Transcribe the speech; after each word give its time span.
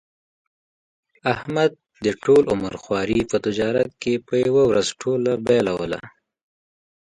احمد 1.33 1.71
د 2.05 2.07
ټول 2.23 2.43
عمر 2.53 2.73
خواري 2.83 3.19
په 3.31 3.37
تجارت 3.45 3.89
کې 4.01 4.13
په 4.27 4.33
یوه 4.45 4.63
ورځ 4.69 4.87
ټوله 5.01 5.31
بایلوله. 5.45 5.99